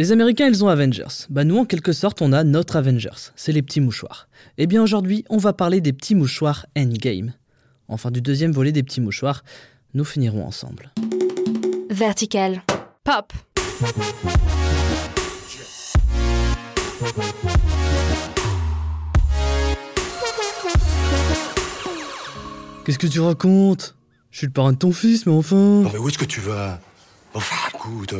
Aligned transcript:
Les 0.00 0.12
Américains, 0.12 0.46
ils 0.48 0.64
ont 0.64 0.68
Avengers. 0.68 1.26
Bah 1.28 1.44
nous, 1.44 1.58
en 1.58 1.66
quelque 1.66 1.92
sorte, 1.92 2.22
on 2.22 2.32
a 2.32 2.42
notre 2.42 2.76
Avengers. 2.76 3.34
C'est 3.36 3.52
les 3.52 3.60
petits 3.60 3.82
mouchoirs. 3.82 4.28
Eh 4.56 4.66
bien 4.66 4.82
aujourd'hui, 4.82 5.26
on 5.28 5.36
va 5.36 5.52
parler 5.52 5.82
des 5.82 5.92
petits 5.92 6.14
mouchoirs 6.14 6.64
Endgame. 6.74 7.34
Enfin 7.86 8.10
du 8.10 8.22
deuxième 8.22 8.50
volet 8.50 8.72
des 8.72 8.82
petits 8.82 9.02
mouchoirs. 9.02 9.44
Nous 9.92 10.06
finirons 10.06 10.46
ensemble. 10.46 10.90
Vertical. 11.90 12.62
Pop. 13.04 13.30
Qu'est-ce 22.86 22.98
que 22.98 23.06
tu 23.06 23.20
racontes? 23.20 23.96
Je 24.30 24.38
suis 24.38 24.46
le 24.46 24.52
parrain 24.54 24.72
de 24.72 24.78
ton 24.78 24.92
fils, 24.92 25.26
mais 25.26 25.32
enfin. 25.32 25.56
Non 25.56 25.90
mais 25.92 25.98
où 25.98 26.08
est-ce 26.08 26.16
que 26.16 26.24
tu 26.24 26.40
vas? 26.40 26.80
Enfin, 27.34 27.68
écoute, 27.74 28.14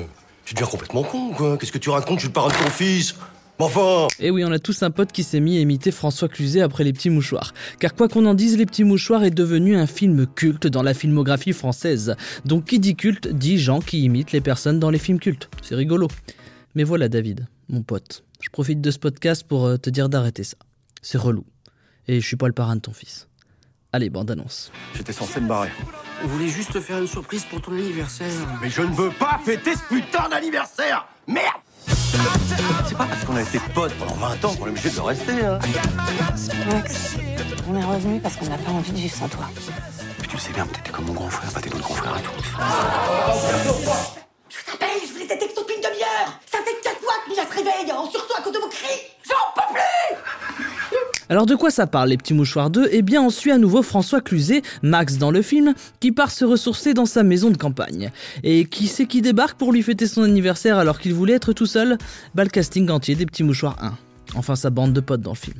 tu 0.50 0.54
deviens 0.54 0.66
complètement 0.66 1.04
con, 1.04 1.30
quoi? 1.30 1.56
Qu'est-ce 1.56 1.70
que 1.70 1.78
tu 1.78 1.90
racontes? 1.90 2.18
Je 2.18 2.22
suis 2.22 2.28
le 2.28 2.32
parrain 2.32 2.48
de 2.48 2.54
ton 2.54 2.70
fils. 2.70 3.14
Enfin 3.60 4.08
Eh 4.18 4.32
oui, 4.32 4.44
on 4.44 4.50
a 4.50 4.58
tous 4.58 4.82
un 4.82 4.90
pote 4.90 5.12
qui 5.12 5.22
s'est 5.22 5.38
mis 5.38 5.56
à 5.56 5.60
imiter 5.60 5.92
François 5.92 6.28
Cluzet 6.28 6.60
après 6.60 6.82
Les 6.82 6.92
Petits 6.92 7.08
Mouchoirs. 7.08 7.54
Car 7.78 7.94
quoi 7.94 8.08
qu'on 8.08 8.26
en 8.26 8.34
dise, 8.34 8.58
Les 8.58 8.66
Petits 8.66 8.82
Mouchoirs 8.82 9.22
est 9.22 9.30
devenu 9.30 9.76
un 9.76 9.86
film 9.86 10.26
culte 10.26 10.66
dans 10.66 10.82
la 10.82 10.92
filmographie 10.92 11.52
française. 11.52 12.16
Donc 12.44 12.64
qui 12.64 12.80
dit 12.80 12.96
culte 12.96 13.28
dit 13.28 13.58
gens 13.58 13.78
qui 13.78 14.02
imitent 14.02 14.32
les 14.32 14.40
personnes 14.40 14.80
dans 14.80 14.90
les 14.90 14.98
films 14.98 15.20
cultes. 15.20 15.48
C'est 15.62 15.76
rigolo. 15.76 16.08
Mais 16.74 16.82
voilà 16.82 17.08
David, 17.08 17.46
mon 17.68 17.82
pote. 17.82 18.24
Je 18.40 18.48
profite 18.48 18.80
de 18.80 18.90
ce 18.90 18.98
podcast 18.98 19.44
pour 19.46 19.66
euh, 19.66 19.76
te 19.76 19.88
dire 19.88 20.08
d'arrêter 20.08 20.42
ça. 20.42 20.56
C'est 21.00 21.18
relou. 21.18 21.44
Et 22.08 22.20
je 22.20 22.26
suis 22.26 22.36
pas 22.36 22.48
le 22.48 22.54
parrain 22.54 22.74
de 22.74 22.80
ton 22.80 22.92
fils. 22.92 23.28
Allez, 23.92 24.08
bande 24.08 24.30
annonce. 24.30 24.70
J'étais 24.94 25.12
censé 25.12 25.40
me 25.40 25.48
barrer. 25.48 25.70
On 26.22 26.28
voulait 26.28 26.48
juste 26.48 26.72
te 26.72 26.80
faire 26.80 26.98
une 26.98 27.08
surprise 27.08 27.44
pour 27.44 27.60
ton 27.60 27.72
anniversaire. 27.72 28.30
Mais 28.62 28.70
je 28.70 28.82
ne 28.82 28.94
veux 28.94 29.10
pas 29.10 29.40
fêter 29.44 29.74
ce 29.74 29.82
putain 29.92 30.28
d'anniversaire 30.28 31.08
Merde 31.26 31.60
C'est 32.86 32.96
pas 32.96 33.06
parce 33.06 33.24
qu'on 33.24 33.34
a 33.34 33.42
été 33.42 33.58
potes 33.74 33.92
pendant 33.94 34.14
20 34.14 34.44
ans 34.44 34.54
qu'on 34.54 34.66
est 34.66 34.70
obligé 34.70 34.90
de 34.90 34.94
le 34.96 35.02
rester, 35.02 35.44
hein 35.44 35.58
Max, 36.68 37.16
on 37.68 37.76
est 37.76 37.84
revenu 37.84 38.20
parce 38.20 38.36
qu'on 38.36 38.46
n'a 38.46 38.58
pas 38.58 38.70
envie 38.70 38.92
de 38.92 38.96
vivre 38.96 39.16
sans 39.16 39.28
toi. 39.28 39.50
Puis 40.18 40.28
tu 40.28 40.36
le 40.36 40.40
sais 40.40 40.52
bien, 40.52 40.66
t'étais 40.66 40.90
comme 40.90 41.06
mon 41.06 41.12
grand 41.14 41.30
frère, 41.30 41.50
pas 41.52 41.60
tes 41.60 41.70
d'autres 41.70 41.82
grands 41.82 41.94
frères 41.94 42.14
à 42.14 42.20
tous. 42.20 42.44
Je 44.48 44.56
vous 44.56 44.70
rappelle, 44.70 45.00
je 45.04 45.12
vous 45.12 45.18
des 45.18 45.26
textos 45.26 45.64
depuis 45.64 45.74
une 45.76 45.82
demi-heure 45.82 46.40
Ça 46.46 46.58
fait 46.58 46.80
quatre 46.82 47.00
fois 47.00 47.14
que 47.24 47.30
Mila 47.30 47.42
se 47.44 47.56
réveille, 47.56 47.92
en 47.92 48.08
sursaut 48.08 48.34
à 48.38 48.42
cause 48.42 48.52
de 48.52 48.58
vos 48.58 48.68
cris 48.68 49.00
J'en 49.28 49.59
Alors 51.30 51.46
de 51.46 51.54
quoi 51.54 51.70
ça 51.70 51.86
parle 51.86 52.08
les 52.08 52.16
petits 52.16 52.34
mouchoirs 52.34 52.70
2 52.70 52.88
Eh 52.90 53.02
bien 53.02 53.22
on 53.22 53.30
suit 53.30 53.52
à 53.52 53.56
nouveau 53.56 53.84
François 53.84 54.20
Cluzet, 54.20 54.62
Max 54.82 55.16
dans 55.16 55.30
le 55.30 55.42
film, 55.42 55.74
qui 56.00 56.10
part 56.10 56.32
se 56.32 56.44
ressourcer 56.44 56.92
dans 56.92 57.06
sa 57.06 57.22
maison 57.22 57.50
de 57.50 57.56
campagne. 57.56 58.10
Et 58.42 58.64
qui 58.64 58.88
c'est 58.88 59.06
qui 59.06 59.22
débarque 59.22 59.56
pour 59.56 59.72
lui 59.72 59.84
fêter 59.84 60.08
son 60.08 60.24
anniversaire 60.24 60.76
alors 60.76 60.98
qu'il 60.98 61.14
voulait 61.14 61.34
être 61.34 61.52
tout 61.52 61.66
seul? 61.66 61.98
Bah 62.34 62.42
le 62.42 62.50
casting 62.50 62.90
entier 62.90 63.14
des 63.14 63.26
petits 63.26 63.44
mouchoirs 63.44 63.76
1. 63.80 63.92
Enfin 64.34 64.56
sa 64.56 64.70
bande 64.70 64.92
de 64.92 65.00
potes 65.00 65.20
dans 65.20 65.30
le 65.30 65.36
film. 65.36 65.58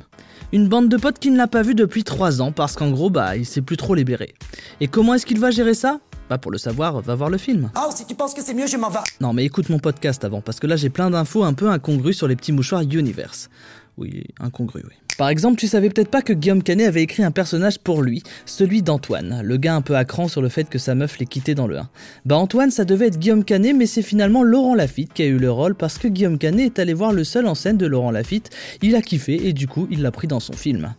Une 0.51 0.67
bande 0.67 0.89
de 0.89 0.97
potes 0.97 1.19
qui 1.19 1.31
ne 1.31 1.37
l'a 1.37 1.47
pas 1.47 1.61
vu 1.61 1.73
depuis 1.73 2.03
3 2.03 2.41
ans 2.41 2.51
parce 2.51 2.75
qu'en 2.75 2.91
gros 2.91 3.09
bah 3.09 3.37
il 3.37 3.45
sait 3.45 3.61
plus 3.61 3.77
trop 3.77 3.95
les 3.95 4.03
bérer. 4.03 4.35
Et 4.81 4.89
comment 4.89 5.13
est-ce 5.13 5.25
qu'il 5.25 5.39
va 5.39 5.51
gérer 5.51 5.73
ça? 5.73 6.01
Bah 6.29 6.37
pour 6.37 6.51
le 6.51 6.57
savoir, 6.57 7.01
va 7.01 7.15
voir 7.15 7.29
le 7.29 7.37
film. 7.37 7.71
Oh, 7.77 7.89
si 7.93 8.05
tu 8.05 8.15
penses 8.15 8.33
que 8.33 8.41
c'est 8.41 8.53
mieux, 8.53 8.67
je 8.67 8.77
m'en 8.77 8.89
vais 8.89 8.99
Non 9.19 9.33
mais 9.33 9.43
écoute 9.45 9.67
mon 9.69 9.79
podcast 9.79 10.23
avant, 10.23 10.39
parce 10.41 10.59
que 10.59 10.67
là 10.67 10.75
j'ai 10.77 10.89
plein 10.89 11.09
d'infos 11.09 11.43
un 11.43 11.53
peu 11.53 11.69
incongrues 11.69 12.13
sur 12.13 12.27
les 12.27 12.37
petits 12.37 12.53
mouchoirs 12.53 12.83
Universe. 12.83 13.49
Oui, 13.97 14.23
incongru, 14.39 14.81
oui. 14.87 14.95
Par 15.17 15.29
exemple, 15.29 15.59
tu 15.59 15.67
savais 15.67 15.89
peut-être 15.89 16.09
pas 16.09 16.23
que 16.23 16.33
Guillaume 16.33 16.63
Canet 16.63 16.87
avait 16.87 17.03
écrit 17.03 17.23
un 17.23 17.29
personnage 17.29 17.77
pour 17.77 18.01
lui, 18.01 18.23
celui 18.45 18.81
d'Antoine, 18.81 19.41
le 19.43 19.57
gars 19.57 19.75
un 19.75 19.81
peu 19.81 19.95
à 19.95 20.05
cran 20.05 20.27
sur 20.27 20.41
le 20.41 20.49
fait 20.49 20.67
que 20.67 20.79
sa 20.79 20.95
meuf 20.95 21.19
l'ait 21.19 21.27
quitté 21.27 21.53
dans 21.53 21.67
le 21.67 21.77
1. 21.77 21.89
Bah 22.25 22.37
Antoine, 22.37 22.71
ça 22.71 22.85
devait 22.85 23.07
être 23.07 23.19
Guillaume 23.19 23.43
Canet, 23.43 23.75
mais 23.75 23.85
c'est 23.85 24.01
finalement 24.01 24.41
Laurent 24.41 24.73
Lafitte 24.73 25.13
qui 25.13 25.21
a 25.21 25.27
eu 25.27 25.37
le 25.37 25.51
rôle 25.51 25.75
parce 25.75 25.97
que 25.99 26.07
Guillaume 26.07 26.39
Canet 26.39 26.77
est 26.77 26.81
allé 26.81 26.93
voir 26.93 27.13
le 27.13 27.23
seul 27.23 27.45
en 27.45 27.53
scène 27.53 27.77
de 27.77 27.85
Laurent 27.85 28.11
Lafitte, 28.11 28.49
il 28.81 28.95
a 28.95 29.01
kiffé 29.03 29.47
et 29.47 29.53
du 29.53 29.67
coup 29.67 29.87
il 29.91 30.01
l'a 30.01 30.11
pris 30.11 30.27
dans 30.27 30.39
son 30.39 30.53
film. 30.53 30.95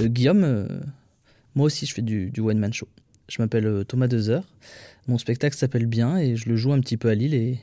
Euh, 0.00 0.08
Guillaume, 0.08 0.42
euh, 0.42 0.66
moi 1.54 1.66
aussi 1.66 1.86
je 1.86 1.94
fais 1.94 2.02
du, 2.02 2.32
one-man 2.38 2.72
show. 2.72 2.88
Je 3.28 3.40
m'appelle 3.40 3.66
euh, 3.66 3.84
Thomas 3.84 4.08
Dezer, 4.08 4.42
mon 5.06 5.18
spectacle 5.18 5.56
s'appelle 5.56 5.86
Bien 5.86 6.16
et 6.18 6.34
je 6.34 6.48
le 6.48 6.56
joue 6.56 6.72
un 6.72 6.80
petit 6.80 6.96
peu 6.96 7.08
à 7.08 7.14
Lille 7.14 7.34
et, 7.34 7.60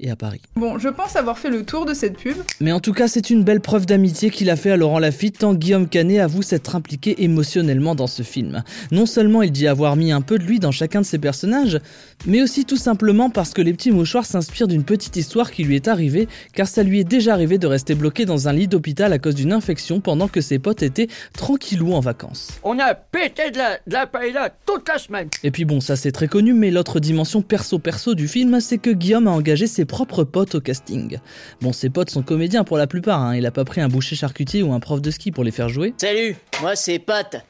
et 0.00 0.10
à 0.10 0.16
Paris. 0.16 0.42
Bon, 0.56 0.78
je 0.78 0.88
pense 0.88 1.16
avoir 1.16 1.38
fait 1.38 1.50
le 1.50 1.64
tour 1.64 1.86
de 1.86 1.94
cette 1.94 2.18
pub. 2.18 2.36
Mais 2.60 2.72
en 2.72 2.80
tout 2.80 2.92
cas, 2.92 3.08
c'est 3.08 3.30
une 3.30 3.44
belle 3.44 3.60
preuve 3.60 3.86
d'amitié 3.86 4.30
qu'il 4.30 4.50
a 4.50 4.56
fait 4.56 4.70
à 4.70 4.76
Laurent 4.76 4.98
Lafitte 4.98 5.38
tant 5.38 5.54
Guillaume 5.54 5.88
Canet 5.88 6.20
avoue 6.20 6.42
s'être 6.42 6.76
impliqué 6.76 7.22
émotionnellement 7.24 7.94
dans 7.94 8.06
ce 8.06 8.22
film. 8.22 8.62
Non 8.90 9.06
seulement 9.06 9.42
il 9.42 9.50
dit 9.50 9.66
avoir 9.66 9.96
mis 9.96 10.12
un 10.12 10.20
peu 10.20 10.38
de 10.38 10.44
lui 10.44 10.58
dans 10.58 10.72
chacun 10.72 11.00
de 11.00 11.06
ses 11.06 11.18
personnages, 11.18 11.80
mais 12.26 12.42
aussi 12.42 12.64
tout 12.64 12.76
simplement 12.76 13.30
parce 13.30 13.52
que 13.52 13.62
Les 13.62 13.72
Petits 13.72 13.90
Mouchoirs 13.90 14.26
s'inspirent 14.26 14.68
d'une 14.68 14.84
petite 14.84 15.16
histoire 15.16 15.50
qui 15.50 15.64
lui 15.64 15.76
est 15.76 15.88
arrivée, 15.88 16.28
car 16.52 16.66
ça 16.66 16.82
lui 16.82 17.00
est 17.00 17.04
déjà 17.04 17.32
arrivé 17.32 17.58
de 17.58 17.66
rester 17.66 17.94
bloqué 17.94 18.24
dans 18.26 18.48
un 18.48 18.52
lit 18.52 18.68
d'hôpital 18.68 19.12
à 19.12 19.18
cause 19.18 19.34
d'une 19.34 19.52
infection 19.52 20.00
pendant 20.00 20.28
que 20.28 20.40
ses 20.40 20.58
potes 20.58 20.82
étaient 20.82 21.08
tranquillou 21.32 21.92
en 21.94 22.00
vacances. 22.00 22.48
On 22.62 22.78
a 22.78 22.94
pété 22.94 23.50
de 23.50 23.58
la, 23.58 23.78
de 23.86 23.92
la 23.92 24.06
paella 24.06 24.50
toute 24.66 24.88
la 24.88 24.98
semaine. 24.98 25.28
Et 25.42 25.50
puis 25.50 25.64
bon, 25.64 25.80
ça 25.80 25.96
c'est 25.96 26.12
très 26.12 26.28
connu, 26.28 26.52
mais 26.52 26.70
l'autre 26.70 27.00
dimension 27.00 27.40
perso-perso 27.40 28.14
du 28.14 28.28
film, 28.28 28.60
c'est 28.60 28.78
que 28.78 28.90
Guillaume 28.90 29.28
a 29.28 29.30
engagé 29.30 29.66
ses 29.66 29.85
propres 29.86 30.24
potes 30.24 30.54
au 30.56 30.60
casting. 30.60 31.18
Bon, 31.62 31.72
ses 31.72 31.88
potes 31.88 32.10
sont 32.10 32.22
comédiens 32.22 32.64
pour 32.64 32.76
la 32.76 32.86
plupart, 32.86 33.20
hein. 33.22 33.34
il 33.36 33.46
a 33.46 33.50
pas 33.50 33.64
pris 33.64 33.80
un 33.80 33.88
boucher 33.88 34.14
charcutier 34.16 34.62
ou 34.62 34.72
un 34.74 34.80
prof 34.80 35.00
de 35.00 35.10
ski 35.10 35.32
pour 35.32 35.42
les 35.44 35.50
faire 35.50 35.68
jouer. 35.70 35.94
Salut, 35.98 36.36
moi 36.60 36.76
c'est 36.76 36.98
Pat. 36.98 37.44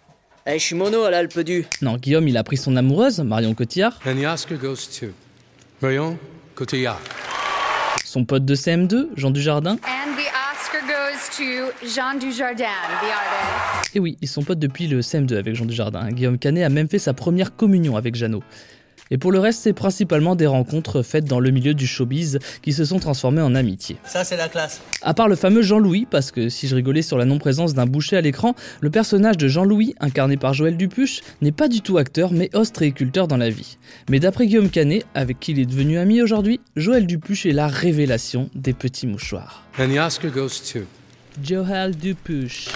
Eh, 0.46 0.58
je 0.60 0.64
suis 0.64 0.76
mono 0.76 1.02
à 1.02 1.10
l'Alpe 1.10 1.40
du. 1.40 1.66
Non, 1.82 1.96
Guillaume, 1.96 2.28
il 2.28 2.36
a 2.36 2.44
pris 2.44 2.56
son 2.56 2.76
amoureuse, 2.76 3.18
Marion 3.18 3.52
Cotillard, 3.54 3.98
And 4.06 4.14
the 4.14 4.24
Oscar 4.26 4.56
goes 4.58 4.86
to 5.00 5.06
Marion 5.82 6.16
Cotillard. 6.54 7.00
son 8.04 8.24
pote 8.24 8.44
de 8.44 8.54
CM2, 8.54 9.08
Jean 9.16 9.30
Dujardin, 9.32 9.72
And 9.72 10.14
the 10.16 10.28
Oscar 10.52 10.80
goes 10.86 11.36
to 11.36 11.86
Jean 11.88 12.18
Dujardin, 12.18 12.64
the 12.64 13.10
artist. 13.10 13.96
et 13.96 13.98
oui, 14.00 14.16
ils 14.22 14.28
sont 14.28 14.42
potes 14.42 14.58
depuis 14.60 14.86
le 14.86 15.00
CM2 15.00 15.36
avec 15.36 15.54
Jean 15.56 15.64
Dujardin. 15.66 16.08
Guillaume 16.12 16.38
Canet 16.38 16.64
a 16.64 16.68
même 16.68 16.88
fait 16.88 16.98
sa 17.00 17.12
première 17.12 17.56
communion 17.56 17.96
avec 17.96 18.14
Jeannot. 18.14 18.42
Et 19.10 19.18
pour 19.18 19.30
le 19.30 19.38
reste, 19.38 19.60
c'est 19.62 19.72
principalement 19.72 20.34
des 20.34 20.46
rencontres 20.46 21.02
faites 21.02 21.24
dans 21.24 21.40
le 21.40 21.50
milieu 21.50 21.74
du 21.74 21.86
showbiz 21.86 22.38
qui 22.62 22.72
se 22.72 22.84
sont 22.84 22.98
transformées 22.98 23.42
en 23.42 23.54
amitié. 23.54 23.96
Ça 24.04 24.24
c'est 24.24 24.36
la 24.36 24.48
classe. 24.48 24.80
À 25.02 25.14
part 25.14 25.28
le 25.28 25.36
fameux 25.36 25.62
Jean-Louis, 25.62 26.06
parce 26.10 26.30
que 26.32 26.48
si 26.48 26.66
je 26.66 26.74
rigolais 26.74 27.02
sur 27.02 27.18
la 27.18 27.24
non-présence 27.24 27.74
d'un 27.74 27.86
boucher 27.86 28.16
à 28.16 28.20
l'écran, 28.20 28.54
le 28.80 28.90
personnage 28.90 29.36
de 29.36 29.48
Jean-Louis, 29.48 29.94
incarné 30.00 30.36
par 30.36 30.54
Joël 30.54 30.76
Dupuche, 30.76 31.20
n'est 31.40 31.52
pas 31.52 31.68
du 31.68 31.80
tout 31.80 31.98
acteur 31.98 32.32
mais 32.32 32.50
ostréiculteur 32.54 33.28
dans 33.28 33.36
la 33.36 33.50
vie. 33.50 33.76
Mais 34.10 34.18
d'après 34.18 34.46
Guillaume 34.46 34.70
Canet, 34.70 35.06
avec 35.14 35.38
qui 35.38 35.52
il 35.52 35.60
est 35.60 35.66
devenu 35.66 35.98
ami 35.98 36.20
aujourd'hui, 36.20 36.60
Joël 36.74 37.06
Dupuche 37.06 37.46
est 37.46 37.52
la 37.52 37.68
révélation 37.68 38.50
des 38.54 38.72
petits 38.72 39.06
mouchoirs. 39.06 39.62
And 39.78 39.88
the 39.88 39.98
Oscar 39.98 40.30
goes 40.30 40.60
to 40.72 40.80
Joël 41.42 41.94
Dupuche. 41.94 42.68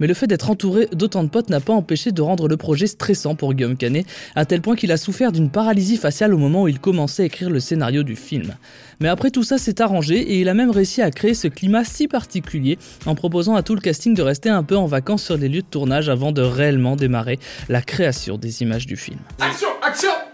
Mais 0.00 0.06
le 0.06 0.14
fait 0.14 0.26
d'être 0.26 0.50
entouré 0.50 0.88
d'autant 0.92 1.24
de 1.24 1.28
potes 1.28 1.50
n'a 1.50 1.60
pas 1.60 1.72
empêché 1.72 2.12
de 2.12 2.22
rendre 2.22 2.48
le 2.48 2.56
projet 2.56 2.86
stressant 2.86 3.34
pour 3.34 3.54
Guillaume 3.54 3.76
Canet, 3.76 4.06
à 4.34 4.44
tel 4.44 4.60
point 4.60 4.76
qu'il 4.76 4.92
a 4.92 4.96
souffert 4.96 5.32
d'une 5.32 5.50
paralysie 5.50 5.96
faciale 5.96 6.34
au 6.34 6.38
moment 6.38 6.62
où 6.62 6.68
il 6.68 6.80
commençait 6.80 7.22
à 7.22 7.26
écrire 7.26 7.50
le 7.50 7.60
scénario 7.60 8.02
du 8.02 8.16
film. 8.16 8.54
Mais 9.00 9.08
après 9.08 9.30
tout 9.30 9.42
ça 9.42 9.58
s'est 9.58 9.80
arrangé 9.80 10.16
et 10.16 10.40
il 10.40 10.48
a 10.48 10.54
même 10.54 10.70
réussi 10.70 11.02
à 11.02 11.10
créer 11.10 11.34
ce 11.34 11.48
climat 11.48 11.84
si 11.84 12.08
particulier 12.08 12.78
en 13.06 13.14
proposant 13.14 13.54
à 13.54 13.62
tout 13.62 13.74
le 13.74 13.80
casting 13.80 14.14
de 14.14 14.22
rester 14.22 14.48
un 14.48 14.62
peu 14.62 14.76
en 14.76 14.86
vacances 14.86 15.24
sur 15.24 15.36
les 15.36 15.48
lieux 15.48 15.62
de 15.62 15.66
tournage 15.66 16.08
avant 16.08 16.32
de 16.32 16.42
réellement 16.42 16.96
démarrer 16.96 17.38
la 17.68 17.82
création 17.82 18.38
des 18.38 18.62
images 18.62 18.86
du 18.86 18.96
film. 18.96 19.18
Action 19.40 19.68
Action 19.82 20.33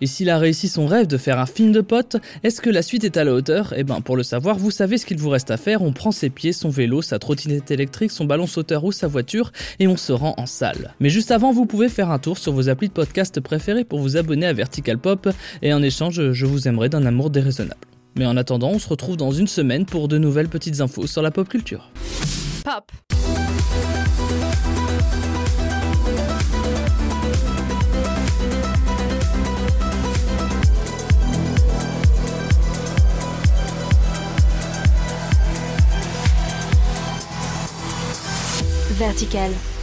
Et 0.00 0.06
s'il 0.06 0.30
a 0.30 0.38
réussi 0.38 0.68
son 0.68 0.86
rêve 0.86 1.06
de 1.06 1.16
faire 1.16 1.38
un 1.38 1.46
film 1.46 1.72
de 1.72 1.80
potes, 1.80 2.16
est-ce 2.42 2.60
que 2.60 2.70
la 2.70 2.82
suite 2.82 3.04
est 3.04 3.16
à 3.16 3.24
la 3.24 3.32
hauteur? 3.32 3.74
Eh 3.76 3.84
ben 3.84 4.00
pour 4.00 4.16
le 4.16 4.22
savoir, 4.22 4.56
vous 4.56 4.70
savez 4.70 4.98
ce 4.98 5.06
qu'il 5.06 5.18
vous 5.18 5.30
reste 5.30 5.50
à 5.50 5.56
faire, 5.56 5.82
on 5.82 5.92
prend 5.92 6.12
ses 6.12 6.30
pieds, 6.30 6.52
son 6.52 6.70
vélo, 6.70 7.02
sa 7.02 7.18
trottinette 7.18 7.70
électrique, 7.70 8.10
son 8.10 8.24
ballon 8.24 8.46
sauteur 8.46 8.84
ou 8.84 8.92
sa 8.92 9.08
voiture 9.08 9.52
et 9.78 9.88
on 9.88 9.96
se 9.96 10.12
rend 10.12 10.34
en 10.36 10.46
salle. 10.46 10.94
Mais 11.00 11.10
juste 11.10 11.30
avant, 11.30 11.52
vous 11.52 11.66
pouvez 11.66 11.88
faire 11.88 12.10
un 12.10 12.18
tour 12.18 12.38
sur 12.38 12.52
vos 12.52 12.68
applis 12.68 12.88
de 12.88 12.92
podcast 12.92 13.40
préférés 13.40 13.84
pour 13.84 14.00
vous 14.00 14.16
abonner 14.16 14.46
à 14.46 14.52
Vertical 14.52 14.98
Pop 14.98 15.28
et 15.62 15.72
en 15.72 15.82
échange, 15.82 16.32
je 16.32 16.46
vous 16.46 16.68
aimerai 16.68 16.88
d'un 16.88 17.06
amour 17.06 17.30
déraisonnable. 17.30 17.80
Mais 18.16 18.26
en 18.26 18.36
attendant, 18.36 18.70
on 18.70 18.78
se 18.78 18.88
retrouve 18.88 19.16
dans 19.16 19.30
une 19.30 19.46
semaine 19.46 19.84
pour 19.84 20.08
de 20.08 20.18
nouvelles 20.18 20.48
petites 20.48 20.80
infos 20.80 21.06
sur 21.06 21.22
la 21.22 21.30
pop 21.30 21.48
culture. 21.48 21.90
Pop. 22.64 22.90
Vertical. 38.98 39.77